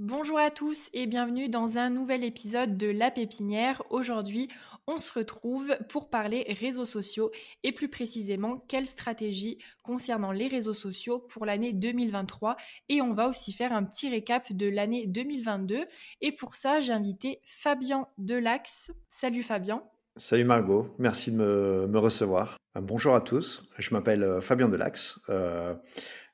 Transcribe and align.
Bonjour 0.00 0.38
à 0.38 0.52
tous 0.52 0.90
et 0.92 1.08
bienvenue 1.08 1.48
dans 1.48 1.76
un 1.76 1.90
nouvel 1.90 2.22
épisode 2.22 2.76
de 2.76 2.86
La 2.86 3.10
Pépinière. 3.10 3.82
Aujourd'hui, 3.90 4.48
on 4.86 4.96
se 4.96 5.12
retrouve 5.12 5.76
pour 5.88 6.08
parler 6.08 6.46
réseaux 6.60 6.84
sociaux 6.86 7.32
et 7.64 7.72
plus 7.72 7.88
précisément 7.88 8.64
quelle 8.68 8.86
stratégie 8.86 9.58
concernant 9.82 10.30
les 10.30 10.46
réseaux 10.46 10.72
sociaux 10.72 11.18
pour 11.18 11.44
l'année 11.44 11.72
2023 11.72 12.56
et 12.88 13.02
on 13.02 13.12
va 13.12 13.28
aussi 13.28 13.52
faire 13.52 13.72
un 13.72 13.82
petit 13.82 14.08
récap 14.08 14.52
de 14.52 14.68
l'année 14.68 15.08
2022 15.08 15.86
et 16.20 16.30
pour 16.30 16.54
ça 16.54 16.78
j'ai 16.78 16.92
invité 16.92 17.40
Fabien 17.42 18.06
Delax. 18.18 18.92
Salut 19.08 19.42
Fabien. 19.42 19.82
Salut 20.16 20.44
Margot, 20.44 20.94
merci 20.98 21.32
de 21.32 21.38
me, 21.38 21.98
recevoir. 21.98 22.56
Euh, 22.76 22.80
bonjour 22.80 23.16
à 23.16 23.20
tous, 23.20 23.68
je 23.78 23.92
m'appelle 23.92 24.22
euh, 24.22 24.40
Fabien 24.40 24.68
Delax, 24.68 25.18
euh, 25.28 25.74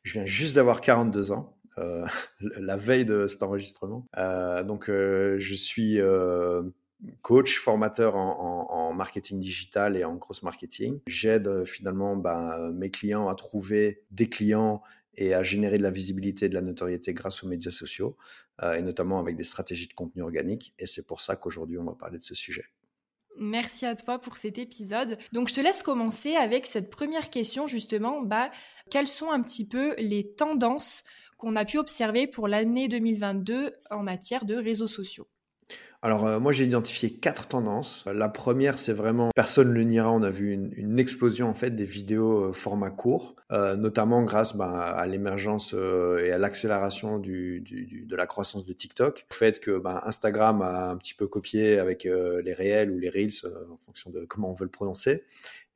je 0.02 0.12
viens 0.12 0.26
juste 0.26 0.54
d'avoir 0.54 0.82
42 0.82 1.32
ans. 1.32 1.53
Euh, 1.78 2.06
la 2.40 2.76
veille 2.76 3.04
de 3.04 3.26
cet 3.26 3.42
enregistrement. 3.42 4.06
Euh, 4.16 4.62
donc, 4.64 4.88
euh, 4.88 5.36
je 5.38 5.54
suis 5.54 5.98
coach, 7.22 7.58
formateur 7.58 8.16
en, 8.16 8.92
marketing 8.94 9.40
digital 9.40 9.96
et 9.96 10.04
en 10.04 10.14
gross 10.14 10.42
marketing. 10.42 11.00
J'aide 11.06 11.64
finalement 11.64 12.16
ben, 12.16 12.70
mes 12.72 12.90
clients 12.90 13.28
à 13.28 13.34
trouver 13.34 14.04
des 14.12 14.28
clients 14.28 14.82
et 15.16 15.34
à 15.34 15.42
générer 15.42 15.78
de 15.78 15.82
la 15.82 15.90
visibilité 15.90 16.46
et 16.46 16.48
de 16.48 16.54
la 16.54 16.62
notoriété 16.62 17.12
grâce 17.12 17.42
aux 17.42 17.48
médias 17.48 17.72
sociaux, 17.72 18.16
et 18.62 18.82
notamment 18.82 19.18
avec 19.18 19.36
des 19.36 19.44
stratégies 19.44 19.88
de 19.88 19.94
contenu 19.94 20.22
organique. 20.22 20.74
Et 20.78 20.86
c'est 20.86 21.06
pour 21.06 21.20
ça 21.20 21.34
qu'aujourd'hui, 21.34 21.76
on 21.76 21.84
va 21.84 21.94
parler 21.94 22.18
de 22.18 22.22
ce 22.22 22.36
sujet. 22.36 22.64
Merci 23.36 23.84
à 23.84 23.96
toi 23.96 24.18
pour 24.18 24.36
cet 24.36 24.58
épisode. 24.58 25.18
Donc 25.32 25.48
je 25.48 25.54
te 25.54 25.60
laisse 25.60 25.82
commencer 25.82 26.36
avec 26.36 26.66
cette 26.66 26.88
première 26.88 27.30
question 27.30 27.66
justement. 27.66 28.22
Bah, 28.22 28.50
quelles 28.90 29.08
sont 29.08 29.30
un 29.30 29.42
petit 29.42 29.66
peu 29.66 29.94
les 29.98 30.32
tendances 30.34 31.04
qu'on 31.36 31.56
a 31.56 31.64
pu 31.64 31.78
observer 31.78 32.26
pour 32.26 32.48
l'année 32.48 32.88
2022 32.88 33.74
en 33.90 34.02
matière 34.02 34.44
de 34.44 34.54
réseaux 34.54 34.88
sociaux 34.88 35.28
alors 36.04 36.26
euh, 36.26 36.38
moi 36.38 36.52
j'ai 36.52 36.64
identifié 36.64 37.14
quatre 37.14 37.48
tendances. 37.48 38.04
La 38.12 38.28
première 38.28 38.78
c'est 38.78 38.92
vraiment, 38.92 39.30
personne 39.34 39.68
ne 39.68 39.72
le 39.72 39.84
niera, 39.84 40.12
on 40.12 40.22
a 40.22 40.28
vu 40.28 40.52
une, 40.52 40.98
explosion 40.98 41.48
en 41.48 41.54
fait 41.54 41.70
des 41.70 41.86
vidéos 41.86 42.50
euh, 42.50 42.52
format 42.52 42.90
court, 42.90 43.36
euh, 43.52 43.74
notamment 43.74 44.22
grâce 44.22 44.54
ben, 44.54 44.68
à 44.68 45.06
l'émergence 45.06 45.72
et 45.72 46.30
à 46.30 46.36
l'accélération 46.36 47.18
de 47.18 48.14
la 48.14 48.26
croissance 48.26 48.66
de 48.66 48.74
TikTok. 48.74 49.24
Le 49.30 49.34
fait 49.34 49.60
que 49.60 49.78
ben, 49.78 49.98
Instagram 50.04 50.60
a 50.60 50.90
un 50.90 50.96
petit 50.98 51.14
peu 51.14 51.26
copié 51.26 51.78
avec 51.78 52.04
les 52.04 52.52
réels 52.52 52.90
ou 52.90 52.98
les 52.98 53.08
reels 53.08 53.32
en 53.72 53.78
fonction 53.78 54.10
de 54.10 54.26
comment 54.26 54.50
on 54.50 54.54
veut 54.54 54.66
le 54.66 54.70
prononcer. 54.70 55.24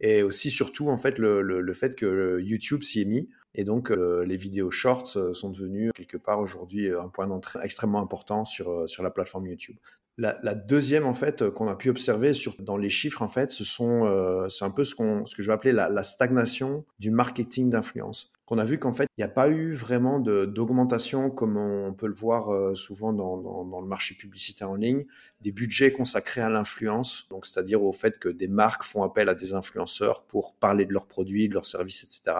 Et 0.00 0.22
aussi 0.22 0.50
surtout 0.50 0.90
en 0.90 0.98
fait 0.98 1.18
le, 1.18 1.40
le 1.40 1.72
fait 1.72 1.94
que 1.94 2.38
YouTube 2.40 2.82
s'y 2.82 3.00
est 3.00 3.06
mis. 3.06 3.30
Et 3.54 3.64
donc, 3.64 3.90
euh, 3.90 4.24
les 4.24 4.36
vidéos 4.36 4.70
shorts 4.70 5.16
euh, 5.16 5.32
sont 5.32 5.50
devenues 5.50 5.90
quelque 5.94 6.16
part 6.16 6.38
aujourd'hui 6.38 6.88
euh, 6.88 7.00
un 7.00 7.08
point 7.08 7.26
d'entrée 7.26 7.58
extrêmement 7.62 8.00
important 8.00 8.44
sur, 8.44 8.88
sur 8.88 9.02
la 9.02 9.10
plateforme 9.10 9.46
YouTube. 9.46 9.76
La, 10.16 10.36
la 10.42 10.54
deuxième, 10.54 11.06
en 11.06 11.14
fait, 11.14 11.48
qu'on 11.50 11.68
a 11.68 11.76
pu 11.76 11.90
observer 11.90 12.34
sur, 12.34 12.56
dans 12.60 12.76
les 12.76 12.90
chiffres, 12.90 13.22
en 13.22 13.28
fait, 13.28 13.50
ce 13.50 13.62
sont, 13.64 14.02
c'est 14.50 14.64
un 14.64 14.70
peu 14.70 14.82
ce, 14.82 14.96
qu'on, 14.96 15.24
ce 15.24 15.36
que 15.36 15.42
je 15.42 15.46
vais 15.46 15.54
appeler 15.54 15.72
la, 15.72 15.88
la 15.88 16.02
stagnation 16.02 16.84
du 16.98 17.12
marketing 17.12 17.70
d'influence 17.70 18.32
qu'on 18.48 18.58
a 18.58 18.64
vu 18.64 18.78
qu'en 18.78 18.92
fait, 18.92 19.08
il 19.18 19.20
n'y 19.20 19.24
a 19.24 19.28
pas 19.28 19.50
eu 19.50 19.74
vraiment 19.74 20.20
d'augmentation 20.20 21.30
comme 21.30 21.58
on 21.58 21.92
peut 21.92 22.06
le 22.06 22.14
voir 22.14 22.76
souvent 22.76 23.12
dans, 23.12 23.36
dans, 23.36 23.64
dans, 23.64 23.80
le 23.82 23.86
marché 23.86 24.14
publicitaire 24.14 24.70
en 24.70 24.76
ligne, 24.76 25.04
des 25.42 25.52
budgets 25.52 25.92
consacrés 25.92 26.40
à 26.40 26.48
l'influence, 26.48 27.26
donc 27.28 27.44
c'est-à-dire 27.44 27.82
au 27.82 27.92
fait 27.92 28.18
que 28.18 28.30
des 28.30 28.48
marques 28.48 28.84
font 28.84 29.02
appel 29.02 29.28
à 29.28 29.34
des 29.34 29.52
influenceurs 29.52 30.22
pour 30.24 30.54
parler 30.54 30.86
de 30.86 30.94
leurs 30.94 31.06
produits, 31.06 31.48
de 31.48 31.54
leurs 31.54 31.66
services, 31.66 32.02
etc. 32.02 32.36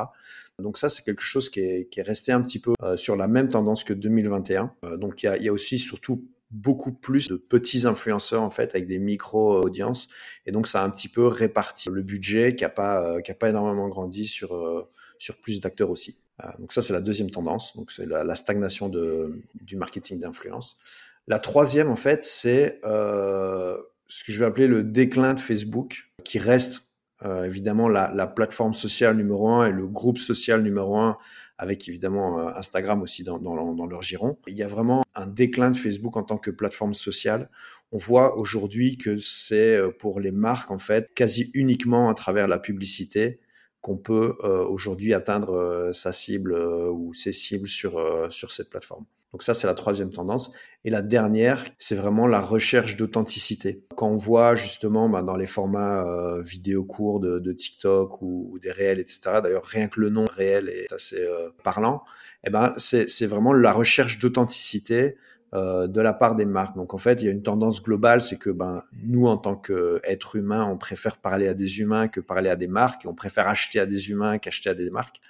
Donc 0.59 0.79
ça, 0.79 0.89
c'est 0.89 1.05
quelque 1.05 1.23
chose 1.23 1.49
qui 1.49 1.61
est, 1.61 1.89
qui 1.89 2.01
est, 2.01 2.03
resté 2.03 2.33
un 2.33 2.43
petit 2.43 2.59
peu 2.59 2.73
euh, 2.83 2.97
sur 2.97 3.15
la 3.15 3.29
même 3.29 3.49
tendance 3.49 3.85
que 3.85 3.93
2021. 3.93 4.73
Euh, 4.85 4.97
donc 4.97 5.23
il 5.23 5.27
y 5.27 5.29
a, 5.29 5.37
y 5.37 5.49
a, 5.49 5.53
aussi 5.53 5.79
surtout 5.79 6.27
beaucoup 6.51 6.93
plus 6.93 7.29
de 7.29 7.37
petits 7.37 7.87
influenceurs 7.87 8.43
en 8.43 8.51
fait 8.51 8.75
avec 8.75 8.87
des 8.87 8.99
micro 8.99 9.61
audiences 9.61 10.09
et 10.47 10.51
donc 10.51 10.67
ça 10.67 10.83
a 10.83 10.87
un 10.87 10.89
petit 10.89 11.09
peu 11.09 11.27
réparti 11.27 11.91
le 11.91 12.01
budget 12.01 12.57
qui 12.57 12.65
a 12.65 12.71
pas 12.71 13.05
euh, 13.05 13.21
qui 13.21 13.31
a 13.31 13.35
pas 13.35 13.51
énormément 13.51 13.87
grandi 13.89 14.27
sur 14.27 14.89
sur 15.19 15.41
plus 15.41 15.61
d'acteurs 15.61 15.91
aussi. 15.91 16.19
donc 16.59 16.73
ça 16.73 16.83
c'est 16.83 16.93
la 16.93 17.01
deuxième 17.01 17.31
tendance 17.31 17.77
donc 17.77 17.91
c'est 17.91 18.07
la, 18.07 18.35
stagnation 18.35 18.89
de 18.89 19.43
du 19.61 19.77
marketing 19.77 20.19
d'influence. 20.19 20.79
La 21.27 21.39
troisième 21.39 21.91
en 21.91 21.97
fait 21.97 22.25
c'est 22.25 22.81
ce 22.83 24.25
que 24.25 24.33
je 24.33 24.39
vais 24.39 24.47
appeler 24.47 24.67
le 24.67 24.83
déclin 24.83 25.35
de 25.35 25.41
Facebook 25.41 26.11
qui 26.25 26.39
reste 26.39 26.89
euh, 27.25 27.45
évidemment 27.45 27.89
la, 27.89 28.13
la, 28.15 28.29
plateforme 28.29 28.75
sociale 28.75 29.17
numéro 29.17 29.49
un 29.49 29.67
et 29.67 29.73
le 29.73 29.89
groupe 29.89 30.19
social 30.19 30.63
numéro 30.63 30.97
un, 30.99 31.19
avec 31.59 31.89
évidemment 31.89 32.39
euh, 32.39 32.53
Instagram 32.55 33.03
aussi 33.03 33.25
dans, 33.25 33.39
leur 33.87 34.03
giron. 34.03 34.39
Il 34.47 34.57
y 34.57 34.63
a 34.63 34.69
vraiment 34.69 35.03
un 35.17 35.27
déclin 35.27 35.73
de 35.73 35.77
Facebook 35.77 36.17
en 36.17 36.23
tant 36.23 36.39
que 36.39 36.53
plateforme 36.53 36.95
sociale. 36.95 37.51
On 37.91 37.99
voit 37.99 38.39
aujourd'hui 38.39 38.97
que 38.97 39.19
c'est 39.19 39.77
euh, 39.77 39.91
pour 39.91 40.21
les 40.21 40.31
marques 40.31 40.71
en 40.71 40.79
fait 40.79 41.13
quasi 41.13 41.51
uniquement 41.55 42.09
à 42.09 42.15
travers 42.15 42.47
la 42.47 42.61
publicité 42.61 43.41
qu'on 43.81 43.97
peut 43.97 44.37
euh, 44.43 44.65
aujourd'hui 44.65 45.15
atteindre 45.15 45.91
sa 45.93 46.13
cible 46.13 46.55
ou 46.55 47.15
ses 47.15 47.33
cibles 47.33 47.69
sur, 47.69 48.01
sur 48.31 48.53
cette 48.53 48.71
plateforme. 48.71 49.05
Donc 49.33 49.43
ça, 49.43 49.53
c'est 49.53 49.67
la 49.67 49.75
troisième 49.75 50.11
tendance. 50.11 50.53
Et 50.85 50.91
la 50.91 51.03
dernière, 51.03 51.65
c'est 51.79 51.95
vraiment 51.95 52.27
la 52.27 52.41
recherche 52.41 52.97
d'authenticité. 52.97 53.85
Quand 53.95 54.09
on 54.09 54.17
voit 54.17 54.55
justement 54.55 55.09
bah, 55.09 55.23
dans 55.23 55.37
les 55.37 55.47
formats 55.47 56.07
euh, 56.07 56.41
vidéo 56.41 56.85
courts 56.85 57.21
de, 57.21 57.39
de 57.39 57.53
TikTok 57.53 58.23
ou, 58.23 58.49
ou, 58.51 58.59
des 58.59 58.71
réels, 58.71 59.01
etc. 59.01 59.41
D'ailleurs, 59.43 59.65
rien 59.65 59.89
que 59.89 60.01
le 60.01 60.09
nom 60.09 60.25
réel 60.25 60.69
est 60.71 60.91
assez 60.93 61.21
euh, 61.21 61.51
parlant. 61.63 62.03
Eh 62.47 62.51
ben, 62.51 62.73
c'est 62.79 63.27
vraiment 63.27 63.53
la 63.53 63.73
recherche 63.73 64.19
d'authenticité 64.19 65.17
euh, 65.55 65.87
de 65.87 66.03
la 66.03 66.13
part 66.13 66.37
des 66.37 66.45
marques. 66.45 66.77
Donc 66.77 66.93
en 66.93 66.99
fait, 66.99 67.23
il 67.23 67.25
y 67.25 67.29
a 67.29 67.31
une 67.31 67.43
tendance 67.43 67.83
globale, 67.83 68.21
c'est 68.21 68.37
que 68.37 68.51
ben 68.51 68.83
nous 69.03 69.27
en 69.27 69.39
tant 69.39 69.57
qu'êtres 69.57 70.37
humains, 70.37 70.67
on 70.67 70.77
préfère 70.77 71.17
parler 71.17 71.49
à 71.49 71.55
des 71.55 71.81
humains 71.81 72.09
que 72.09 72.21
parler 72.21 72.51
à 72.51 72.57
des 72.57 72.67
marques, 72.67 73.07
on 73.07 73.15
préfère 73.15 73.49
acheter 73.49 73.81
à 73.81 73.87
des 73.87 74.11
humains 74.11 74.37
qu'acheter 74.39 74.69
à 74.69 74.75
des 74.75 74.91
marques. 74.91 75.23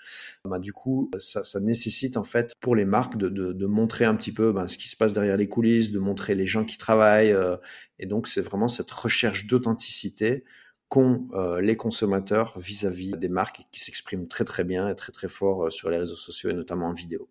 Ben, 0.45 0.59
du 0.59 0.73
coup, 0.73 1.09
ça, 1.19 1.45
ça, 1.45 1.61
nécessite 1.61 2.17
en 2.17 2.25
fait 2.25 2.53
pour 2.61 2.75
les 2.75 2.84
marques 2.84 3.17
de, 3.17 3.29
de, 3.29 3.53
de 3.53 3.67
montrer 3.67 4.06
un 4.06 4.17
petit 4.17 4.33
peu 4.33 4.51
ben, 4.51 4.67
ce 4.67 4.77
qui 4.77 4.89
se 4.89 4.97
passe 4.97 5.12
derrière 5.12 5.37
les 5.37 5.49
coulisses, 5.49 5.93
de 5.93 6.01
montrer 6.01 6.35
les 6.35 6.47
gens 6.47 6.65
qui 6.65 6.79
travaillent, 6.79 7.33
euh, 7.33 7.56
et 8.00 8.06
donc 8.06 8.27
c'est 8.27 8.41
vraiment 8.41 8.69
cette 8.69 8.91
recherche 8.91 9.47
d'authenticité 9.47 10.45
qu'ont 10.89 11.29
euh, 11.35 11.61
les 11.61 11.77
consommateurs 11.77 12.59
vis-à-vis 12.59 13.12
-vis 13.12 13.19
des 13.19 13.29
marques 13.29 13.62
qui 13.71 13.81
s'expriment 13.81 14.27
très 14.27 14.45
très 14.45 14.65
bien 14.65 14.89
et 14.89 14.97
très 14.97 15.12
très 15.12 15.29
fort 15.29 15.71
sur 15.71 15.91
les 15.91 15.99
réseaux 15.99 16.17
sociaux 16.17 16.50
et 16.50 16.55
notamment 16.55 16.89
en 16.89 16.93
vidéo. 16.95 17.29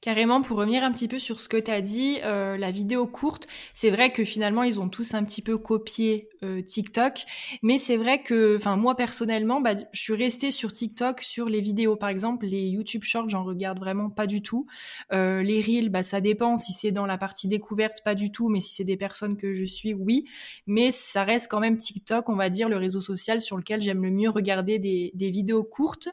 Carrément, 0.00 0.42
pour 0.42 0.58
revenir 0.58 0.84
un 0.84 0.92
petit 0.92 1.08
peu 1.08 1.18
sur 1.18 1.40
ce 1.40 1.48
que 1.48 1.56
tu 1.56 1.72
as 1.72 1.80
dit, 1.80 2.18
euh, 2.22 2.56
la 2.56 2.70
vidéo 2.70 3.08
courte, 3.08 3.48
c'est 3.74 3.90
vrai 3.90 4.12
que 4.12 4.24
finalement, 4.24 4.62
ils 4.62 4.78
ont 4.78 4.88
tous 4.88 5.14
un 5.14 5.24
petit 5.24 5.42
peu 5.42 5.58
copié 5.58 6.28
euh, 6.44 6.62
TikTok, 6.62 7.24
mais 7.64 7.78
c'est 7.78 7.96
vrai 7.96 8.22
que, 8.22 8.60
moi 8.76 8.94
personnellement, 8.94 9.60
bah, 9.60 9.72
je 9.90 10.00
suis 10.00 10.14
restée 10.14 10.52
sur 10.52 10.70
TikTok 10.70 11.22
sur 11.22 11.48
les 11.48 11.60
vidéos, 11.60 11.96
par 11.96 12.10
exemple, 12.10 12.46
les 12.46 12.68
YouTube 12.68 13.02
Shorts, 13.02 13.28
j'en 13.28 13.42
regarde 13.42 13.80
vraiment 13.80 14.08
pas 14.08 14.28
du 14.28 14.40
tout. 14.40 14.66
Euh, 15.12 15.42
les 15.42 15.60
Reels, 15.60 15.88
bah, 15.88 16.04
ça 16.04 16.20
dépend, 16.20 16.56
si 16.56 16.72
c'est 16.72 16.92
dans 16.92 17.06
la 17.06 17.18
partie 17.18 17.48
découverte, 17.48 18.04
pas 18.04 18.14
du 18.14 18.30
tout, 18.30 18.48
mais 18.50 18.60
si 18.60 18.74
c'est 18.74 18.84
des 18.84 18.96
personnes 18.96 19.36
que 19.36 19.52
je 19.52 19.64
suis, 19.64 19.94
oui. 19.94 20.26
Mais 20.68 20.92
ça 20.92 21.24
reste 21.24 21.50
quand 21.50 21.58
même 21.58 21.76
TikTok, 21.76 22.28
on 22.28 22.36
va 22.36 22.50
dire, 22.50 22.68
le 22.68 22.76
réseau 22.76 23.00
social 23.00 23.40
sur 23.40 23.56
lequel 23.56 23.80
j'aime 23.80 24.04
le 24.04 24.12
mieux 24.12 24.30
regarder 24.30 24.78
des, 24.78 25.10
des 25.14 25.32
vidéos 25.32 25.64
courtes. 25.64 26.08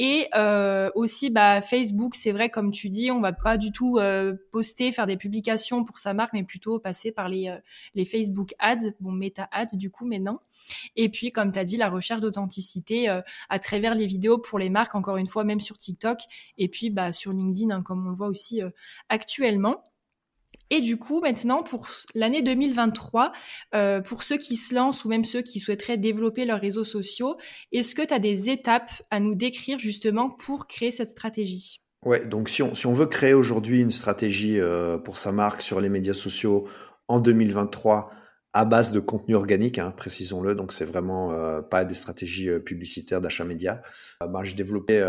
Et 0.00 0.28
aussi, 0.94 1.30
bah, 1.30 1.60
Facebook, 1.60 2.14
c'est 2.14 2.30
vrai, 2.30 2.50
comme 2.50 2.70
tu 2.70 2.88
dis, 2.88 3.07
on 3.10 3.20
va 3.20 3.32
pas 3.32 3.56
du 3.56 3.72
tout 3.72 3.98
euh, 3.98 4.34
poster, 4.52 4.92
faire 4.92 5.06
des 5.06 5.16
publications 5.16 5.84
pour 5.84 5.98
sa 5.98 6.14
marque, 6.14 6.32
mais 6.32 6.44
plutôt 6.44 6.78
passer 6.78 7.12
par 7.12 7.28
les, 7.28 7.48
euh, 7.48 8.04
Facebook 8.04 8.54
Ads, 8.58 8.92
bon, 9.00 9.12
Meta 9.12 9.48
Ads 9.52 9.76
du 9.76 9.90
coup, 9.90 10.06
mais 10.06 10.18
non. 10.18 10.38
Et 10.96 11.08
puis, 11.08 11.32
comme 11.32 11.52
tu 11.52 11.58
as 11.58 11.64
dit, 11.64 11.76
la 11.76 11.90
recherche 11.90 12.20
d'authenticité 12.20 13.08
à 13.08 13.58
travers 13.58 13.94
les 13.94 14.06
vidéos 14.06 14.38
pour 14.38 14.58
les 14.58 14.70
marques, 14.70 14.94
encore 14.94 15.16
une 15.16 15.26
fois, 15.26 15.44
même 15.44 15.60
sur 15.60 15.76
TikTok, 15.76 16.20
et 16.56 16.68
puis 16.68 16.90
bah, 16.90 17.12
sur 17.12 17.32
LinkedIn, 17.32 17.74
hein, 17.74 17.82
comme 17.82 18.06
on 18.06 18.10
le 18.10 18.16
voit 18.16 18.28
aussi 18.28 18.60
actuellement. 19.08 19.88
Et 20.70 20.80
du 20.80 20.98
coup, 20.98 21.20
maintenant, 21.20 21.62
pour 21.62 21.86
l'année 22.14 22.42
2023, 22.42 23.32
euh, 23.74 24.00
pour 24.02 24.22
ceux 24.22 24.36
qui 24.36 24.56
se 24.56 24.74
lancent 24.74 25.04
ou 25.04 25.08
même 25.08 25.24
ceux 25.24 25.40
qui 25.40 25.60
souhaiteraient 25.60 25.96
développer 25.96 26.44
leurs 26.44 26.60
réseaux 26.60 26.84
sociaux, 26.84 27.36
est-ce 27.72 27.94
que 27.94 28.02
tu 28.02 28.12
as 28.12 28.18
des 28.18 28.50
étapes 28.50 28.90
à 29.10 29.18
nous 29.18 29.34
décrire 29.34 29.78
justement 29.78 30.28
pour 30.28 30.66
créer 30.66 30.90
cette 30.90 31.08
stratégie? 31.08 31.80
Ouais, 32.04 32.24
donc 32.26 32.48
si 32.48 32.62
on, 32.62 32.74
si 32.74 32.86
on 32.86 32.92
veut 32.92 33.06
créer 33.06 33.34
aujourd'hui 33.34 33.80
une 33.80 33.90
stratégie 33.90 34.60
euh, 34.60 34.98
pour 34.98 35.16
sa 35.16 35.32
marque 35.32 35.62
sur 35.62 35.80
les 35.80 35.88
médias 35.88 36.14
sociaux 36.14 36.68
en 37.08 37.20
2023 37.20 38.10
à 38.52 38.64
base 38.64 38.92
de 38.92 39.00
contenu 39.00 39.34
organique, 39.34 39.78
hein, 39.78 39.92
précisons-le, 39.96 40.54
donc 40.54 40.72
c'est 40.72 40.84
vraiment 40.84 41.32
euh, 41.32 41.60
pas 41.60 41.84
des 41.84 41.94
stratégies 41.94 42.48
euh, 42.48 42.60
publicitaires 42.60 43.20
d'achat 43.20 43.44
média, 43.44 43.82
ben, 44.20 44.42
j'ai 44.42 44.54
développé 44.54 45.00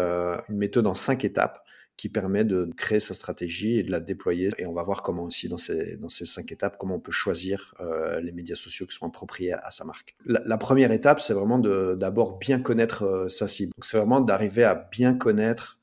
une 0.50 0.58
méthode 0.58 0.88
en 0.88 0.94
cinq 0.94 1.26
étapes 1.26 1.64
qui 2.00 2.08
permet 2.08 2.46
de 2.46 2.70
créer 2.78 3.02
sa 3.02 3.14
stratégie 3.14 3.78
et 3.78 3.84
de 3.84 3.92
la 3.92 4.00
déployer. 4.00 4.52
Et 4.58 4.66
on 4.66 4.72
va 4.72 4.84
voir 4.84 5.02
comment 5.02 5.24
aussi 5.24 5.50
dans 5.50 5.58
ces, 5.58 5.98
dans 5.98 6.08
ces 6.08 6.24
cinq 6.24 6.50
étapes, 6.50 6.78
comment 6.80 6.96
on 6.96 7.00
peut 7.02 7.12
choisir 7.12 7.76
euh, 7.82 8.22
les 8.22 8.32
médias 8.32 8.56
sociaux 8.56 8.86
qui 8.86 8.96
sont 8.96 9.06
appropriés 9.06 9.52
à, 9.52 9.70
sa 9.70 9.84
marque. 9.84 10.16
La, 10.26 10.42
la 10.46 10.58
première 10.58 10.94
étape, 10.94 11.20
c'est 11.20 11.34
vraiment 11.34 11.60
d'abord 11.60 12.38
bien 12.38 12.62
connaître 12.62 13.04
euh, 13.04 13.28
sa 13.28 13.50
cible. 13.50 13.74
Donc 13.76 13.84
c'est 13.84 13.98
vraiment 13.98 14.22
d'arriver 14.22 14.64
à 14.64 14.76
bien 14.76 15.14
connaître 15.14 15.76
euh, 15.76 15.79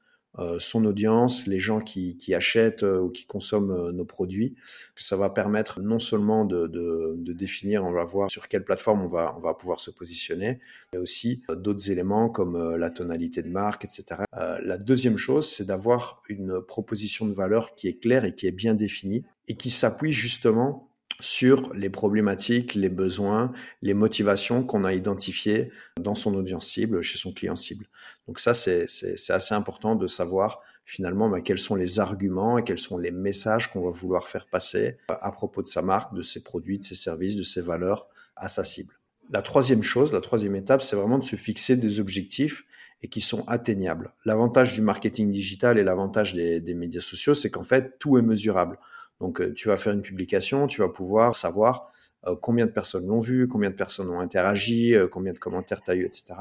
son 0.59 0.85
audience, 0.85 1.47
les 1.47 1.59
gens 1.59 1.81
qui, 1.81 2.17
qui 2.17 2.35
achètent 2.35 2.83
euh, 2.83 3.01
ou 3.01 3.11
qui 3.11 3.27
consomment 3.27 3.71
euh, 3.71 3.93
nos 3.93 4.05
produits. 4.05 4.55
Ça 4.95 5.17
va 5.17 5.31
permettre 5.31 5.81
non 5.81 5.99
seulement 5.99 6.45
de, 6.45 6.67
de, 6.67 7.15
de, 7.17 7.33
définir, 7.33 7.85
on 7.85 7.93
va 7.93 8.05
voir 8.05 8.31
sur 8.31 8.49
quelle 8.49 8.65
plateforme 8.65 9.03
on 9.03 9.07
va, 9.07 9.35
on 9.37 9.41
va 9.41 9.55
pouvoir 9.55 9.81
se 9.81 9.91
positionner, 9.91 10.61
mais 10.93 10.99
aussi 10.99 11.43
d'autres 11.49 11.91
éléments 11.91 12.29
comme 12.29 12.77
la 12.77 12.91
tonalité 12.91 13.43
de 13.43 13.49
marque, 13.49 13.85
etc. 13.85 14.23
la 14.33 14.79
deuxième 14.79 15.17
chose, 15.17 15.49
c'est 15.49 15.67
d'avoir 15.67 16.23
une 16.29 16.63
proposition 16.63 17.27
de 17.27 17.33
valeur 17.33 17.75
qui 17.75 17.89
est 17.89 18.01
claire 18.01 18.25
et 18.25 18.35
qui 18.35 18.47
est 18.47 18.53
bien 18.53 18.75
définie 18.75 19.25
et 19.49 19.57
qui 19.57 19.71
s'appuie 19.71 20.13
justement 20.13 20.89
sur 21.21 21.73
les 21.75 21.91
problématiques, 21.91 22.75
les 22.75 22.89
besoins, 22.89 23.53
les 23.83 23.95
motivations 23.95 24.63
qu'on 24.63 24.85
a 24.85 24.93
identifiées 24.93 25.71
dans 26.01 26.15
son 26.15 26.35
audience 26.35 26.67
cible, 26.67 27.03
chez 27.03 27.19
son 27.19 27.33
client 27.33 27.57
cible. 27.57 27.87
Donc 28.27 28.41
ça, 28.41 28.55
c'est 28.55 28.87
assez 29.31 29.55
important 29.55 29.95
de 29.97 30.07
savoir 30.07 30.61
finalement 30.85 31.29
bah, 31.29 31.41
quels 31.41 31.59
sont 31.59 31.75
les 31.75 32.01
arguments 32.01 32.59
et 32.59 32.65
quels 32.65 32.79
sont 32.79 32.99
les 32.99 33.11
messages 33.11 33.71
qu'on 33.71 33.83
va 33.83 33.91
vouloir 33.91 34.29
faire 34.29 34.47
passer 34.47 34.99
à 35.09 35.33
propos 35.33 35.63
de 35.63 35.69
sa 35.69 35.83
marque, 35.83 36.15
de 36.15 36.23
ses 36.23 36.43
produits, 36.43 36.79
de 36.79 36.85
ses 36.85 36.95
services, 36.95 37.37
de 37.37 37.43
ses 37.43 37.61
valeurs 37.61 38.09
à 38.37 38.49
sa 38.49 38.63
cible. 38.63 38.95
La 39.31 39.43
troisième 39.43 39.83
chose, 39.83 40.13
la 40.13 40.21
troisième 40.21 40.55
étape, 40.55 40.83
c'est 40.83 40.95
vraiment 40.95 41.19
de 41.19 41.25
se 41.25 41.35
fixer 41.35 41.77
des 41.77 41.99
objectifs 41.99 42.65
et 43.03 43.09
qui 43.09 43.21
sont 43.21 43.45
atteignables. 43.49 44.15
L'avantage 44.25 44.75
du 44.75 44.83
marketing 44.83 45.33
digital 45.33 45.79
et 45.79 45.83
l'avantage 45.83 46.35
des 46.35 46.75
médias 46.75 47.01
sociaux, 47.01 47.35
c'est 47.35 47.51
qu'en 47.51 47.65
fait, 47.65 47.99
tout 47.99 48.17
est 48.17 48.23
mesurable. 48.23 48.79
Donc, 49.21 49.41
euh, 49.41 49.53
tu 49.53 49.69
vas 49.69 49.77
faire 49.77 49.93
une 49.93 50.03
publication, 50.03 50.67
tu 50.67 50.81
vas 50.81 50.89
pouvoir 50.89 51.37
savoir 51.37 51.91
euh, 52.27 52.37
combien 52.41 52.67
de 52.67 52.71
personnes 52.71 53.07
l'ont 53.07 53.21
vu, 53.21 53.49
combien 53.49 53.71
de 53.71 53.75
personnes 53.75 54.11
ont 54.11 54.21
interagi, 54.21 54.95
euh, 54.95 55.09
combien 55.09 55.33
de 55.33 55.39
commentaires 55.39 55.83
tu 55.83 55.91
as 55.91 55.95
eu, 55.95 56.05
etc. 56.05 56.35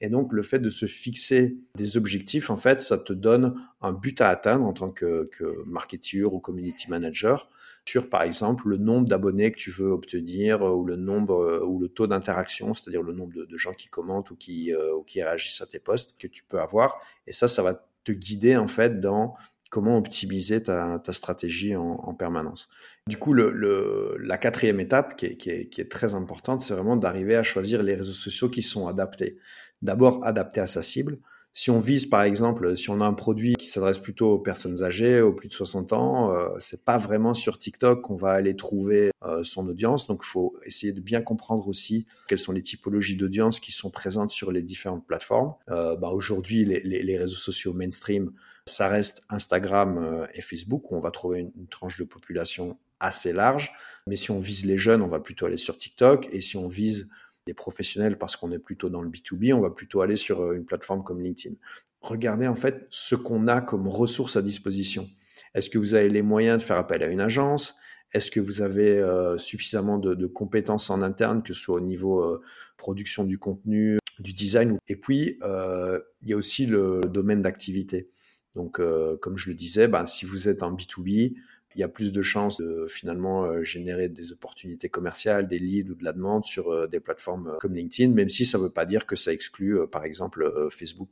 Et 0.00 0.08
donc, 0.08 0.32
le 0.32 0.42
fait 0.42 0.58
de 0.58 0.68
se 0.68 0.86
fixer 0.86 1.56
des 1.76 1.96
objectifs, 1.96 2.50
en 2.50 2.56
fait, 2.56 2.80
ça 2.80 2.98
te 2.98 3.12
donne 3.12 3.54
un 3.80 3.92
but 3.92 4.20
à 4.20 4.28
atteindre 4.28 4.64
en 4.64 4.72
tant 4.72 4.90
que, 4.90 5.30
marketeur 5.66 6.34
ou 6.34 6.40
community 6.40 6.90
manager 6.90 7.48
sur, 7.86 8.08
par 8.08 8.22
exemple, 8.22 8.68
le 8.68 8.76
nombre 8.76 9.08
d'abonnés 9.08 9.52
que 9.52 9.58
tu 9.58 9.70
veux 9.70 9.88
obtenir 9.88 10.62
ou 10.62 10.84
le 10.84 10.96
nombre 10.96 11.62
ou 11.66 11.78
le 11.78 11.88
taux 11.88 12.06
d'interaction, 12.06 12.74
c'est-à-dire 12.74 13.02
le 13.02 13.12
nombre 13.12 13.44
de, 13.46 13.56
gens 13.56 13.72
qui 13.72 13.88
commentent 13.88 14.30
ou 14.30 14.36
qui, 14.36 14.74
ou 14.74 15.02
qui 15.02 15.22
réagissent 15.22 15.60
à 15.60 15.66
tes 15.66 15.78
posts 15.78 16.14
que 16.18 16.26
tu 16.26 16.42
peux 16.44 16.60
avoir. 16.60 16.98
Et 17.26 17.32
ça, 17.32 17.46
ça 17.46 17.62
va 17.62 17.86
te 18.02 18.12
guider, 18.12 18.56
en 18.56 18.66
fait, 18.66 19.00
dans 19.00 19.34
comment 19.74 19.98
optimiser 19.98 20.62
ta, 20.62 21.00
stratégie 21.10 21.74
en, 21.74 22.14
permanence. 22.14 22.68
Du 23.08 23.16
coup, 23.16 23.34
la 23.34 24.38
quatrième 24.38 24.78
étape 24.78 25.16
qui 25.16 25.26
est, 25.26 25.90
très 25.90 26.14
importante, 26.14 26.60
c'est 26.60 26.74
vraiment 26.74 26.96
d'arriver 26.96 27.34
à 27.34 27.42
choisir 27.42 27.82
les 27.82 27.96
réseaux 27.96 28.12
sociaux 28.12 28.48
qui 28.48 28.62
sont 28.62 28.86
adaptés. 28.86 29.36
D'abord, 29.82 30.24
adaptés 30.24 30.60
à 30.60 30.68
sa 30.68 30.80
cible. 30.80 31.18
Si 31.52 31.72
on 31.72 31.80
vise, 31.80 32.06
par 32.06 32.22
exemple, 32.22 32.76
si 32.76 32.88
on 32.90 33.00
a 33.00 33.04
un 33.04 33.14
produit 33.14 33.54
qui 33.54 33.66
s'adresse 33.66 33.98
plutôt 33.98 34.30
aux 34.30 34.38
personnes 34.38 34.84
âgées, 34.84 35.20
aux 35.20 35.32
plus 35.32 35.48
de 35.48 35.52
60 35.52 35.92
ans, 35.92 36.32
euh, 36.32 36.50
c'est 36.60 36.84
pas 36.84 36.98
vraiment 36.98 37.34
sur 37.34 37.58
TikTok 37.58 38.02
qu'on 38.02 38.16
va 38.16 38.30
aller 38.30 38.54
trouver 38.54 39.10
euh, 39.24 39.42
son 39.42 39.66
audience. 39.66 40.06
Donc, 40.06 40.22
il 40.24 40.28
faut 40.28 40.56
essayer 40.64 40.92
de 40.92 41.00
bien 41.00 41.20
comprendre 41.20 41.66
aussi 41.66 42.06
quelles 42.28 42.38
sont 42.38 42.52
les 42.52 42.62
typologies 42.62 43.16
d'audience 43.16 43.58
qui 43.58 43.72
sont 43.72 43.90
présentes 43.90 44.30
sur 44.30 44.52
les 44.52 44.62
différentes 44.62 45.04
plateformes. 45.04 45.54
Euh, 45.68 45.96
bah, 45.96 46.10
Aujourd'hui, 46.10 46.64
les, 46.64 47.18
réseaux 47.18 47.34
sociaux 47.34 47.72
mainstream 47.72 48.30
ça 48.66 48.88
reste 48.88 49.22
Instagram 49.28 49.98
euh, 49.98 50.26
et 50.34 50.40
Facebook 50.40 50.90
où 50.90 50.96
on 50.96 51.00
va 51.00 51.10
trouver 51.10 51.40
une, 51.40 51.66
tranche 51.68 51.98
de 51.98 52.04
population 52.04 52.78
assez 53.00 53.32
large. 53.32 53.72
Mais 54.06 54.16
si 54.16 54.30
on 54.30 54.40
vise 54.40 54.64
les 54.64 54.78
jeunes, 54.78 55.02
on 55.02 55.08
va 55.08 55.20
plutôt 55.20 55.46
aller 55.46 55.56
sur 55.56 55.76
TikTok. 55.76 56.28
Et 56.32 56.40
si 56.40 56.56
on 56.56 56.68
vise 56.68 57.08
les 57.46 57.54
professionnels 57.54 58.16
parce 58.16 58.36
qu'on 58.36 58.52
est 58.52 58.58
plutôt 58.58 58.88
dans 58.88 59.02
le 59.02 59.10
B2B, 59.10 59.52
on 59.52 59.60
va 59.60 59.70
plutôt 59.70 60.00
aller 60.00 60.16
sur 60.16 60.40
euh, 60.40 60.54
une 60.54 60.64
plateforme 60.64 61.02
comme 61.02 61.20
LinkedIn. 61.20 61.56
Regardez 62.00 62.46
en 62.46 62.54
fait 62.54 62.86
ce 62.90 63.14
qu'on 63.14 63.48
a 63.48 63.60
comme 63.60 63.88
ressources 63.88 64.36
à 64.36 64.42
disposition. 64.42 65.08
Est-ce 65.54 65.70
que 65.70 65.78
vous 65.78 65.94
avez 65.94 66.08
les 66.08 66.22
moyens 66.22 66.58
de 66.58 66.62
faire 66.62 66.76
appel 66.76 67.02
à 67.02 67.06
une 67.06 67.20
agence? 67.20 67.76
Est-ce 68.12 68.30
que 68.30 68.40
vous 68.40 68.62
avez 68.62 68.98
euh, 68.98 69.36
suffisamment 69.38 69.98
de, 69.98 70.26
compétences 70.26 70.88
en 70.90 71.02
interne, 71.02 71.42
que 71.42 71.52
ce 71.52 71.60
soit 71.60 71.76
au 71.76 71.80
niveau 71.80 72.40
production 72.76 73.24
du 73.24 73.38
contenu, 73.38 73.98
du 74.18 74.32
design? 74.32 74.78
Et 74.88 74.96
puis, 74.96 75.38
il 75.42 76.28
y 76.28 76.32
a 76.32 76.36
aussi 76.36 76.66
le 76.66 77.00
domaine 77.08 77.42
d'activité. 77.42 78.10
Donc, 78.54 78.78
euh, 78.78 79.16
comme 79.16 79.36
je 79.36 79.48
le 79.48 79.54
disais, 79.54 79.88
ben, 79.88 80.06
si 80.06 80.24
vous 80.24 80.48
êtes 80.48 80.62
en 80.62 80.72
B2B, 80.74 81.34
il 81.76 81.80
y 81.80 81.82
a 81.82 81.88
plus 81.88 82.12
de 82.12 82.22
chances 82.22 82.60
de 82.60 82.86
finalement 82.88 83.44
euh, 83.44 83.64
générer 83.64 84.08
des 84.08 84.30
opportunités 84.30 84.88
commerciales, 84.88 85.48
des 85.48 85.58
leads 85.58 85.90
ou 85.90 85.94
de 85.96 86.04
la 86.04 86.12
demande 86.12 86.44
sur 86.44 86.70
euh, 86.70 86.86
des 86.86 87.00
plateformes 87.00 87.56
comme 87.60 87.74
LinkedIn, 87.74 88.12
même 88.12 88.28
si 88.28 88.44
ça 88.44 88.58
ne 88.58 88.64
veut 88.64 88.70
pas 88.70 88.86
dire 88.86 89.06
que 89.06 89.16
ça 89.16 89.32
exclut, 89.32 89.78
par 89.88 90.04
exemple, 90.04 90.68
Facebook. 90.70 91.08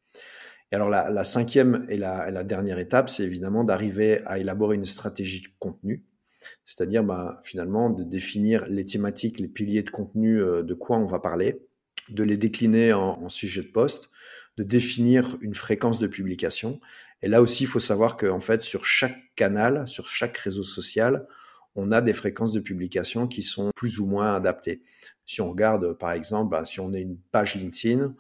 Et 0.70 0.76
alors, 0.76 0.88
la, 0.88 1.24
cinquième 1.24 1.84
et 1.90 1.98
la, 1.98 2.44
dernière 2.44 2.78
étape, 2.78 3.10
c'est 3.10 3.24
évidemment 3.24 3.62
d'arriver 3.62 4.22
à 4.24 4.38
élaborer 4.38 4.76
une 4.76 4.86
stratégie 4.86 5.42
de 5.42 5.48
contenu, 5.58 6.02
c'est-à-dire 6.64 7.04
ben, 7.04 7.36
finalement 7.42 7.90
de 7.90 8.04
définir 8.04 8.64
les 8.68 8.86
thématiques, 8.86 9.38
les 9.38 9.48
piliers 9.48 9.82
de 9.82 9.90
contenu, 9.90 10.38
de 10.38 10.74
quoi 10.74 10.96
on 10.96 11.04
va 11.04 11.18
parler, 11.18 11.60
de 12.08 12.22
les 12.22 12.38
décliner 12.38 12.94
en, 12.94 13.22
en 13.22 13.28
sujet 13.28 13.60
de 13.60 13.66
poste, 13.66 14.08
de 14.56 14.62
définir 14.62 15.36
une 15.42 15.54
fréquence 15.54 15.98
de 15.98 16.06
publication 16.06 16.80
et 17.22 17.28
là 17.28 17.42
aussi, 17.42 17.64
il 17.64 17.68
faut 17.68 17.80
savoir 17.80 18.16
qu'en 18.16 18.40
fait, 18.40 18.62
sur 18.62 18.84
chaque 18.84 19.16
canal, 19.36 19.86
sur 19.86 20.08
chaque 20.08 20.36
réseau 20.38 20.64
social, 20.64 21.26
on 21.74 21.90
a 21.90 22.00
des 22.00 22.12
fréquences 22.12 22.52
de 22.52 22.60
publication 22.60 23.26
qui 23.26 23.42
sont 23.42 23.70
plus 23.74 23.98
ou 23.98 24.06
moins 24.06 24.34
adaptées. 24.34 24.82
Si 25.24 25.40
on 25.40 25.50
regarde, 25.50 25.92
par 25.94 26.12
exemple, 26.12 26.50
bah, 26.50 26.64
si 26.64 26.80
on 26.80 26.92
est 26.92 27.00
une 27.00 27.16
page 27.30 27.54
LinkedIn, 27.54 28.14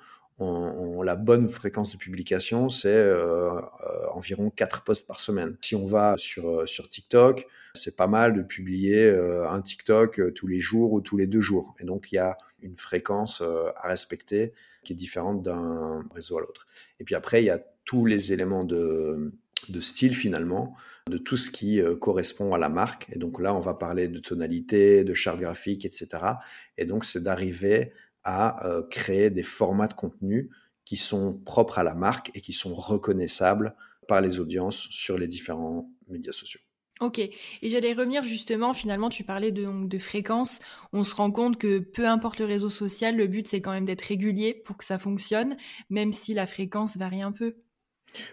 la 1.04 1.16
bonne 1.16 1.48
fréquence 1.48 1.92
de 1.92 1.96
publication, 1.96 2.68
c'est 2.68 2.88
euh, 2.88 3.54
euh, 3.54 4.06
environ 4.12 4.50
4 4.50 4.82
posts 4.82 5.06
par 5.06 5.20
semaine. 5.20 5.56
Si 5.60 5.74
on 5.74 5.86
va 5.86 6.16
sur, 6.16 6.48
euh, 6.48 6.66
sur 6.66 6.88
TikTok, 6.88 7.46
c'est 7.74 7.96
pas 7.96 8.06
mal 8.06 8.34
de 8.34 8.42
publier 8.42 9.08
un 9.48 9.62
TikTok 9.62 10.34
tous 10.34 10.46
les 10.46 10.60
jours 10.60 10.92
ou 10.92 11.00
tous 11.00 11.16
les 11.16 11.26
deux 11.26 11.40
jours. 11.40 11.74
Et 11.80 11.84
donc, 11.84 12.12
il 12.12 12.16
y 12.16 12.18
a 12.18 12.36
une 12.60 12.76
fréquence 12.76 13.40
à 13.40 13.88
respecter 13.88 14.52
qui 14.84 14.92
est 14.92 14.96
différente 14.96 15.42
d'un 15.42 16.04
réseau 16.14 16.36
à 16.36 16.42
l'autre. 16.42 16.66
Et 17.00 17.04
puis 17.04 17.14
après, 17.14 17.42
il 17.42 17.46
y 17.46 17.50
a 17.50 17.64
tous 17.84 18.06
les 18.06 18.32
éléments 18.32 18.64
de, 18.64 19.32
style 19.80 20.14
finalement, 20.14 20.74
de 21.08 21.18
tout 21.18 21.36
ce 21.36 21.50
qui 21.50 21.80
euh, 21.80 21.96
correspond 21.96 22.54
à 22.54 22.58
la 22.58 22.68
marque. 22.68 23.06
Et 23.12 23.18
donc 23.18 23.40
là, 23.40 23.54
on 23.54 23.60
va 23.60 23.74
parler 23.74 24.08
de 24.08 24.18
tonalité, 24.18 25.04
de 25.04 25.14
charte 25.14 25.40
graphique, 25.40 25.84
etc. 25.84 26.08
Et 26.78 26.84
donc, 26.84 27.04
c'est 27.04 27.22
d'arriver 27.22 27.92
à 28.24 28.66
euh, 28.66 28.82
créer 28.82 29.30
des 29.30 29.42
formats 29.42 29.88
de 29.88 29.94
contenu 29.94 30.50
qui 30.84 30.96
sont 30.96 31.34
propres 31.34 31.78
à 31.78 31.84
la 31.84 31.94
marque 31.94 32.30
et 32.34 32.40
qui 32.40 32.52
sont 32.52 32.74
reconnaissables 32.74 33.74
par 34.08 34.20
les 34.20 34.40
audiences 34.40 34.88
sur 34.90 35.18
les 35.18 35.28
différents 35.28 35.90
médias 36.08 36.32
sociaux. 36.32 36.60
Ok, 37.00 37.18
et 37.18 37.32
j'allais 37.62 37.94
revenir 37.94 38.22
justement, 38.22 38.74
finalement 38.74 39.08
tu 39.08 39.24
parlais 39.24 39.50
de 39.50 39.98
fréquence, 39.98 40.60
on 40.92 41.02
se 41.02 41.14
rend 41.14 41.32
compte 41.32 41.58
que 41.58 41.80
peu 41.80 42.06
importe 42.06 42.38
le 42.38 42.44
réseau 42.44 42.70
social, 42.70 43.16
le 43.16 43.26
but 43.26 43.48
c'est 43.48 43.60
quand 43.60 43.72
même 43.72 43.86
d'être 43.86 44.02
régulier 44.02 44.54
pour 44.54 44.76
que 44.76 44.84
ça 44.84 44.98
fonctionne, 44.98 45.56
même 45.90 46.12
si 46.12 46.32
la 46.32 46.46
fréquence 46.46 46.96
varie 46.96 47.22
un 47.22 47.32
peu. 47.32 47.56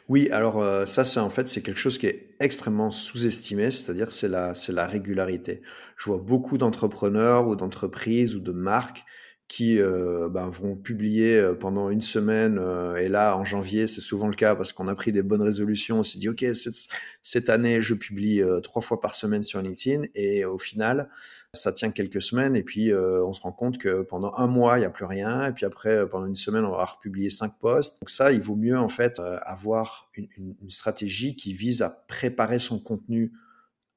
Oui, 0.10 0.30
alors 0.32 0.62
euh, 0.62 0.86
ça, 0.86 1.06
c'est 1.06 1.20
en 1.20 1.30
fait, 1.30 1.48
c'est 1.48 1.62
quelque 1.62 1.78
chose 1.78 1.98
qui 1.98 2.08
est 2.08 2.30
extrêmement 2.40 2.92
sous-estimé, 2.92 3.72
c'est-à-dire 3.72 4.12
c'est 4.12 4.28
la, 4.28 4.54
c'est 4.56 4.74
la 4.74 4.88
régularité. 4.88 5.62
Je 5.98 6.06
vois 6.06 6.18
beaucoup 6.18 6.58
d'entrepreneurs 6.58 7.48
ou 7.48 7.56
d'entreprises 7.56 8.36
ou 8.36 8.40
de 8.40 8.52
marques 8.52 9.06
qui 9.50 9.82
euh, 9.82 10.30
ben, 10.30 10.48
vont 10.48 10.78
publier 10.78 11.38
euh, 11.38 11.54
pendant 11.54 11.90
une 11.90 12.02
semaine. 12.02 12.58
et 12.98 13.10
là, 13.10 13.36
en 13.36 13.44
janvier, 13.44 13.88
c'est 13.88 14.00
souvent 14.00 14.28
le 14.28 14.36
cas 14.36 14.56
parce 14.56 14.72
qu'on 14.72 14.88
a 14.88 14.96
pris 14.96 15.12
des 15.12 15.24
bonnes 15.24 15.42
résolutions. 15.42 16.00
On 16.00 16.04
s'est 16.04 16.20
dit, 16.20 16.30
OK, 16.30 16.46
cette, 16.54 16.88
cette 17.22 17.50
année, 17.50 17.82
je 17.82 17.96
publie 17.96 18.42
trois 18.64 18.82
fois 18.82 19.02
par 19.02 19.16
semaine 19.16 19.44
sur 19.44 19.62
LinkedIn. 19.62 20.04
Et 20.16 20.46
au 20.46 20.58
final, 20.58 21.10
ça 21.54 21.74
tient 21.74 21.92
quelques 21.92 22.22
semaines 22.22 22.56
et 22.56 22.64
puis 22.64 22.92
euh, 22.92 23.24
on 23.26 23.34
se 23.34 23.42
rend 23.42 23.52
compte 23.52 23.78
que 23.78 24.02
pendant 24.02 24.34
un 24.36 24.48
mois 24.48 24.78
il 24.78 24.82
n'y 24.82 24.86
a 24.86 24.90
plus 24.90 25.06
rien 25.06 25.48
et 25.48 25.52
puis 25.52 25.66
après 25.66 25.90
euh, 25.90 26.06
pendant 26.06 26.28
une 26.28 26.36
semaine 26.36 26.64
on 26.64 26.72
va 26.72 26.86
republier 26.86 27.30
cinq 27.30 27.58
posts. 27.60 28.00
Donc 28.02 28.10
ça, 28.10 28.32
il 28.32 28.42
vaut 28.42 28.56
mieux 28.56 28.78
en 28.78 28.90
fait 28.90 29.20
euh, 29.20 29.40
avoir 29.44 30.10
une, 30.16 30.28
une, 30.38 30.70
stratégie 30.70 31.36
qui 31.36 31.54
vise 31.54 31.82
à 31.82 31.90
préparer 31.90 32.60
son 32.60 32.80
contenu 32.80 33.34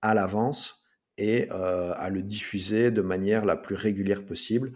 à 0.01 0.15
l'avance 0.15 0.82
et 1.19 1.49
à 1.51 2.09
le 2.11 2.23
diffuser 2.23 2.91
de 2.91 3.03
manière 3.03 3.45
la 3.45 3.57
plus 3.57 3.75
régulière 3.75 4.25
possible. 4.25 4.73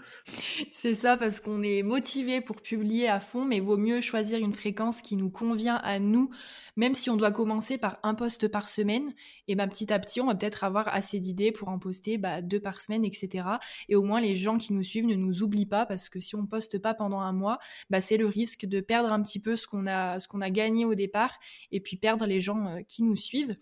C'est 0.70 0.94
ça, 0.94 1.16
parce 1.16 1.40
qu'on 1.40 1.62
est 1.62 1.82
motivé 1.82 2.40
pour 2.40 2.60
publier 2.60 3.08
à 3.08 3.20
fond, 3.20 3.44
mais 3.44 3.60
vaut 3.60 3.76
mieux 3.76 4.00
choisir 4.00 4.38
une 4.38 4.52
fréquence 4.52 5.02
qui 5.02 5.16
nous 5.16 5.30
convient 5.30 5.76
à 5.76 5.98
nous, 5.98 6.30
même 6.76 6.94
si 6.94 7.08
on 7.08 7.16
doit 7.16 7.30
commencer 7.30 7.78
par 7.78 7.98
un 8.02 8.14
post 8.14 8.48
par 8.48 8.68
semaine, 8.68 9.14
et 9.48 9.54
ben 9.54 9.66
petit 9.66 9.92
à 9.92 9.98
petit, 9.98 10.20
on 10.20 10.26
va 10.26 10.34
peut-être 10.34 10.64
avoir 10.64 10.88
assez 10.88 11.18
d'idées 11.18 11.52
pour 11.52 11.68
en 11.68 11.78
poster 11.78 12.18
bah, 12.18 12.42
deux 12.42 12.60
par 12.60 12.80
semaine, 12.80 13.04
etc. 13.04 13.48
Et 13.88 13.96
au 13.96 14.02
moins, 14.02 14.20
les 14.20 14.36
gens 14.36 14.58
qui 14.58 14.72
nous 14.72 14.82
suivent 14.82 15.06
ne 15.06 15.14
nous 15.14 15.42
oublient 15.42 15.66
pas, 15.66 15.86
parce 15.86 16.08
que 16.08 16.20
si 16.20 16.36
on 16.36 16.46
poste 16.46 16.78
pas 16.78 16.94
pendant 16.94 17.20
un 17.20 17.32
mois, 17.32 17.58
bah, 17.90 18.00
c'est 18.00 18.18
le 18.18 18.26
risque 18.26 18.66
de 18.66 18.80
perdre 18.80 19.10
un 19.10 19.22
petit 19.22 19.40
peu 19.40 19.56
ce 19.56 19.66
qu'on 19.66 19.86
a, 19.86 20.20
ce 20.20 20.28
a 20.38 20.50
gagné 20.50 20.84
au 20.84 20.94
départ, 20.94 21.38
et 21.72 21.80
puis 21.80 21.96
perdre 21.96 22.26
les 22.26 22.40
gens 22.40 22.66
euh, 22.66 22.80
qui 22.86 23.02
nous 23.02 23.16
suivent. 23.16 23.56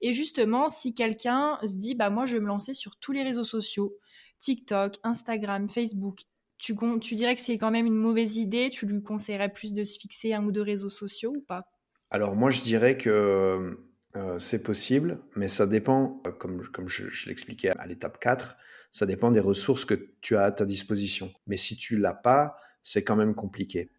Et 0.00 0.12
justement, 0.12 0.68
si 0.68 0.94
quelqu'un 0.94 1.58
se 1.62 1.76
dit, 1.76 1.94
bah 1.94 2.10
moi, 2.10 2.26
je 2.26 2.34
vais 2.34 2.40
me 2.40 2.46
lancer 2.46 2.74
sur 2.74 2.96
tous 2.96 3.12
les 3.12 3.22
réseaux 3.22 3.44
sociaux, 3.44 3.96
TikTok, 4.38 4.96
Instagram, 5.02 5.68
Facebook, 5.68 6.20
tu, 6.60 6.74
dirais 7.14 7.34
que 7.34 7.40
c'est 7.40 7.56
quand 7.56 7.70
même 7.70 7.86
une 7.86 7.96
mauvaise 7.96 8.36
idée? 8.36 8.68
Tu 8.70 8.86
lui 8.86 9.02
conseillerais 9.02 9.50
plus 9.50 9.72
de 9.72 9.82
se 9.84 9.98
fixer 9.98 10.34
un 10.34 10.44
ou 10.44 10.52
deux 10.52 10.62
réseaux 10.62 10.90
sociaux 10.90 11.32
ou 11.34 11.40
pas? 11.40 11.64
Alors 12.10 12.36
moi, 12.36 12.50
je 12.50 12.60
dirais 12.60 12.96
que 12.96 13.78
euh, 14.16 14.38
c'est 14.38 14.62
possible, 14.62 15.20
mais 15.36 15.48
ça 15.48 15.66
dépend, 15.66 16.20
euh, 16.26 16.32
comme, 16.32 16.66
comme 16.68 16.88
je, 16.88 17.28
l'expliquais 17.28 17.70
à 17.70 17.86
l'étape 17.86 18.18
4, 18.20 18.56
ça 18.90 19.06
dépend 19.06 19.30
des 19.30 19.40
ressources 19.40 19.84
que 19.84 20.10
tu 20.20 20.36
as 20.36 20.44
à 20.44 20.52
ta 20.52 20.64
disposition. 20.64 21.32
Mais 21.46 21.56
si 21.56 21.76
tu 21.76 21.96
l'as 21.96 22.14
pas, 22.14 22.56
c'est 22.82 23.04
quand 23.04 23.16
même 23.16 23.34
compliqué. 23.34 23.90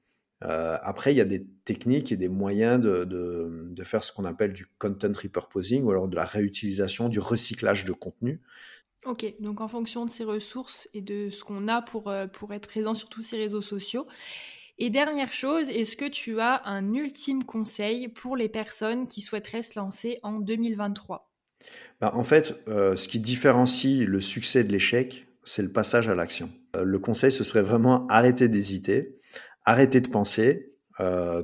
Euh, 0.43 0.77
après, 0.81 1.13
il 1.13 1.17
y 1.17 1.21
a 1.21 1.25
des 1.25 1.45
techniques 1.65 2.11
et 2.11 2.17
des 2.17 2.29
moyens 2.29 2.79
de, 2.79 3.03
de, 3.03 3.67
de 3.69 3.83
faire 3.83 4.03
ce 4.03 4.11
qu'on 4.11 4.25
appelle 4.25 4.53
du 4.53 4.65
content 4.79 5.11
repurposing 5.13 5.83
ou 5.83 5.91
alors 5.91 6.07
de 6.07 6.15
la 6.15 6.25
réutilisation, 6.25 7.09
du 7.09 7.19
recyclage 7.19 7.85
de 7.85 7.91
contenu. 7.91 8.41
Ok, 9.05 9.33
donc 9.39 9.61
en 9.61 9.67
fonction 9.67 10.05
de 10.05 10.09
ces 10.11 10.23
ressources 10.23 10.87
et 10.93 11.01
de 11.01 11.29
ce 11.31 11.43
qu'on 11.43 11.67
a 11.67 11.81
pour, 11.81 12.09
euh, 12.09 12.27
pour 12.27 12.53
être 12.53 12.69
présent 12.69 12.93
sur 12.93 13.09
tous 13.09 13.23
ces 13.23 13.37
réseaux 13.37 13.61
sociaux. 13.61 14.05
Et 14.77 14.89
dernière 14.89 15.33
chose, 15.33 15.69
est-ce 15.69 15.95
que 15.95 16.07
tu 16.07 16.39
as 16.39 16.61
un 16.65 16.93
ultime 16.93 17.43
conseil 17.43 18.07
pour 18.07 18.35
les 18.35 18.49
personnes 18.49 19.07
qui 19.07 19.21
souhaiteraient 19.21 19.61
se 19.61 19.79
lancer 19.79 20.19
en 20.23 20.39
2023 20.39 21.31
bah, 21.99 22.11
En 22.15 22.23
fait, 22.23 22.55
euh, 22.67 22.95
ce 22.95 23.07
qui 23.07 23.19
différencie 23.19 24.05
le 24.07 24.21
succès 24.21 24.63
de 24.63 24.71
l'échec, 24.71 25.27
c'est 25.43 25.61
le 25.61 25.71
passage 25.71 26.07
à 26.07 26.15
l'action. 26.15 26.51
Euh, 26.75 26.83
le 26.83 26.99
conseil, 26.99 27.31
ce 27.31 27.43
serait 27.43 27.61
vraiment 27.61 28.07
arrêter 28.07 28.49
d'hésiter, 28.49 29.19
arrêter 29.65 30.01
de 30.01 30.09
penser, 30.09 30.73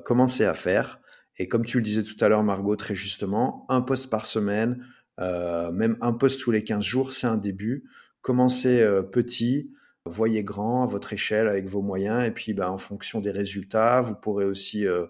commencer 0.05 0.45
à 0.45 0.53
faire. 0.53 1.00
Et 1.39 1.47
comme 1.47 1.65
tu 1.65 1.77
le 1.77 1.83
disais 1.83 2.03
tout 2.03 2.15
à 2.24 2.29
l'heure, 2.29 2.43
Margot, 2.43 2.75
très 2.75 2.95
justement, 2.95 3.65
un 3.69 3.81
poste 3.81 4.09
par 4.09 4.25
semaine, 4.25 4.83
euh, 5.19 5.71
même 5.71 5.97
un 6.01 6.13
poste 6.13 6.41
tous 6.41 6.51
les 6.51 6.63
15 6.63 6.83
jours, 6.83 7.13
c'est 7.13 7.27
un 7.27 7.38
début. 7.38 7.89
Commencez 8.21 8.81
euh, 8.81 9.03
petit, 9.03 9.71
voyez 10.05 10.43
grand 10.43 10.83
à 10.83 10.86
votre 10.86 11.13
échelle 11.13 11.47
avec 11.47 11.67
vos 11.67 11.81
moyens, 11.81 12.25
et 12.27 12.31
puis 12.31 12.53
ben, 12.53 12.69
en 12.69 12.77
fonction 12.77 13.19
des 13.19 13.31
résultats, 13.31 14.01
vous 14.01 14.15
pourrez 14.15 14.45
aussi 14.45 14.88
euh, 14.88 15.05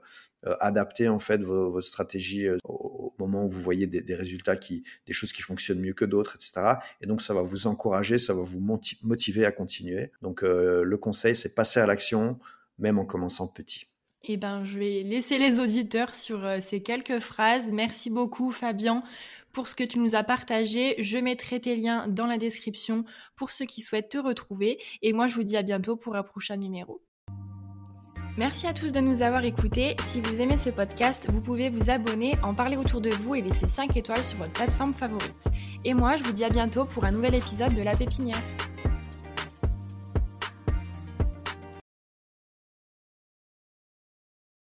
adapter 0.59 1.07
en 1.07 1.19
fait 1.19 1.41
votre 1.41 1.81
stratégie 1.81 2.47
au, 2.63 3.13
moment 3.19 3.45
où 3.45 3.49
vous 3.49 3.61
voyez 3.61 3.87
des, 3.87 4.15
résultats 4.15 4.55
qui, 4.55 4.83
des 5.05 5.13
choses 5.13 5.33
qui 5.33 5.41
fonctionnent 5.41 5.79
mieux 5.79 5.93
que 5.93 6.05
d'autres, 6.05 6.35
etc. 6.35 6.75
Et 7.01 7.07
donc 7.07 7.21
ça 7.21 7.33
va 7.33 7.41
vous 7.41 7.67
encourager, 7.67 8.17
ça 8.17 8.33
va 8.33 8.43
vous 8.43 8.61
motiver 9.01 9.45
à 9.45 9.51
continuer. 9.51 10.11
Donc 10.21 10.43
le 10.43 10.97
conseil, 10.97 11.35
c'est 11.35 11.55
passer 11.55 11.79
à 11.79 11.87
l'action, 11.87 12.39
même 12.77 12.99
en 12.99 13.05
commençant 13.05 13.47
petit. 13.47 13.87
Eh 14.23 14.35
ben, 14.35 14.65
je 14.65 14.77
vais 14.77 15.03
laisser 15.03 15.37
les 15.37 15.59
auditeurs 15.59 16.13
sur 16.13 16.45
ces 16.59 16.81
quelques 16.81 17.19
phrases. 17.19 17.71
Merci 17.71 18.09
beaucoup, 18.09 18.51
Fabien, 18.51 19.03
pour 19.51 19.67
ce 19.67 19.75
que 19.75 19.83
tu 19.83 19.99
nous 19.99 20.15
as 20.15 20.23
partagé. 20.23 20.95
Je 21.01 21.17
mettrai 21.17 21.61
tes 21.61 21.75
liens 21.75 22.07
dans 22.07 22.25
la 22.25 22.37
description 22.37 23.05
pour 23.35 23.51
ceux 23.51 23.65
qui 23.65 23.81
souhaitent 23.81 24.09
te 24.09 24.17
retrouver. 24.17 24.79
Et 25.01 25.13
moi, 25.13 25.27
je 25.27 25.35
vous 25.35 25.43
dis 25.43 25.55
à 25.55 25.61
bientôt 25.61 25.95
pour 25.95 26.15
un 26.15 26.23
prochain 26.23 26.57
numéro. 26.57 27.01
Merci 28.37 28.67
à 28.67 28.73
tous 28.73 28.91
de 28.91 28.99
nous 28.99 29.23
avoir 29.23 29.43
écoutés. 29.45 29.95
Si 30.03 30.21
vous 30.21 30.41
aimez 30.41 30.57
ce 30.57 30.69
podcast, 30.69 31.27
vous 31.31 31.41
pouvez 31.41 31.71
vous 31.71 31.89
abonner, 31.89 32.35
en 32.43 32.53
parler 32.53 32.77
autour 32.77 33.01
de 33.01 33.09
vous 33.09 33.33
et 33.33 33.41
laisser 33.41 33.65
5 33.65 33.97
étoiles 33.97 34.23
sur 34.23 34.37
votre 34.37 34.53
plateforme 34.53 34.93
favorite. 34.93 35.47
Et 35.85 35.95
moi, 35.95 36.17
je 36.17 36.23
vous 36.23 36.33
dis 36.33 36.43
à 36.43 36.49
bientôt 36.49 36.85
pour 36.85 37.03
un 37.05 37.11
nouvel 37.11 37.33
épisode 37.33 37.73
de 37.73 37.81
La 37.81 37.95
Pépinière. 37.95 38.43